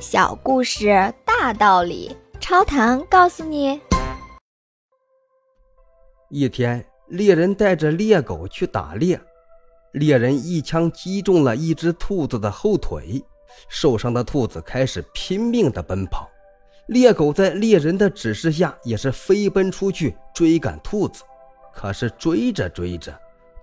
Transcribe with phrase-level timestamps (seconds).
[0.00, 3.80] 小故事大道理，超糖告诉你。
[6.30, 9.20] 一天，猎人带着猎狗去打猎，
[9.92, 13.20] 猎人一枪击中了一只兔子的后腿，
[13.68, 16.30] 受伤的兔子开始拼命的奔跑。
[16.86, 21.24] 猎狗在猎人的指示下，也是飞奔出去追赶兔子。
[21.74, 23.12] 可是追着追着，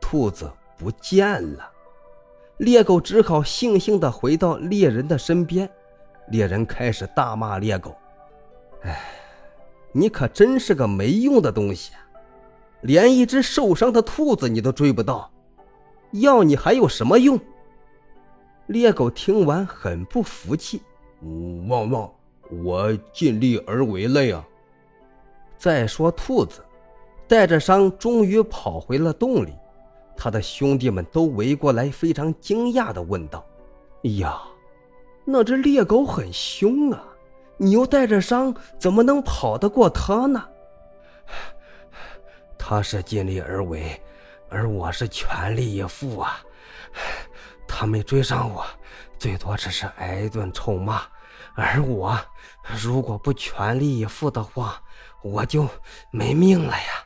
[0.02, 1.71] 兔子不见了。
[2.57, 5.70] 猎狗只好悻悻地回到猎人的身边。
[6.29, 7.95] 猎人开始大骂猎狗
[8.81, 8.99] ：“哎，
[9.91, 11.91] 你可真是个没用的东西，
[12.81, 15.31] 连一只受伤的兔子你都追不到，
[16.11, 17.39] 要你还有什么用？”
[18.67, 20.81] 猎狗听完很不服气
[21.69, 22.11] ：“汪汪，
[22.63, 24.44] 我尽力而为了呀。”
[25.57, 26.63] 再说兔子，
[27.27, 29.53] 带着伤终于跑回了洞里，
[30.17, 33.45] 他的兄弟们都围过来，非常惊讶的问道
[34.03, 34.41] ：“哎呀！”
[35.25, 37.03] 那只猎狗很凶啊，
[37.57, 40.47] 你又带着伤，怎么能跑得过它呢？
[42.58, 44.02] 他是尽力而为，
[44.50, 46.39] 而我是全力以赴啊。
[47.67, 48.66] 他没追上我，
[49.19, 51.02] 最多只是挨一顿臭骂，
[51.55, 52.17] 而我
[52.81, 54.81] 如果不全力以赴的话，
[55.23, 55.67] 我就
[56.11, 57.05] 没命了呀。